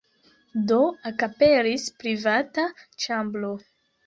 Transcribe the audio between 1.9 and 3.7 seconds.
privata ĉambro.